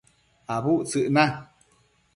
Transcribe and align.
Abudtsëc 0.55 1.05
na 1.15 1.25